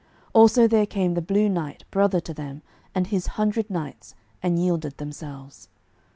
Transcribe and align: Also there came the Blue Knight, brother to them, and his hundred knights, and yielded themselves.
Also 0.33 0.67
there 0.67 0.87
came 0.87 1.13
the 1.13 1.21
Blue 1.21 1.47
Knight, 1.47 1.83
brother 1.91 2.19
to 2.21 2.33
them, 2.33 2.63
and 2.95 3.05
his 3.05 3.27
hundred 3.37 3.69
knights, 3.69 4.15
and 4.41 4.57
yielded 4.57 4.97
themselves. 4.97 5.69